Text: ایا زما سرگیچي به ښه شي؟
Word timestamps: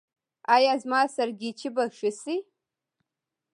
ایا 0.55 0.73
زما 0.83 1.01
سرگیچي 1.15 1.69
به 1.75 1.83
ښه 1.97 2.09
شي؟ 2.21 2.37